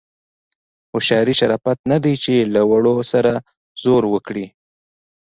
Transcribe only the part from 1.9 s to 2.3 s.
نه دی